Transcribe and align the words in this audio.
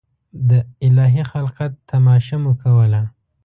د 0.49 0.51
الهي 0.87 1.23
خلقت 1.31 1.71
تماشه 1.91 2.37
مو 2.43 2.53
کوله. 2.63 3.01